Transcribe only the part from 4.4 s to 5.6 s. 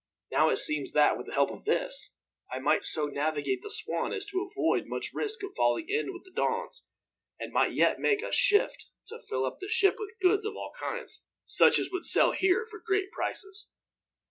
avoid much risk of